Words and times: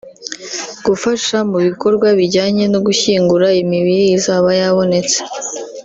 gufasha 0.85 1.37
mu 1.49 1.57
bikorwa 1.67 2.07
bijyanye 2.19 2.63
no 2.73 2.79
gushyingura 2.87 3.47
imibiri 3.61 4.05
izaba 4.17 4.49
yabonetse 4.61 5.19